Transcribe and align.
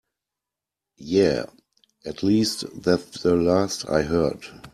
Yeah, 0.97 1.45
at 2.07 2.23
least 2.23 2.65
that's 2.81 3.21
the 3.21 3.35
last 3.35 3.87
I 3.87 4.01
heard. 4.01 4.45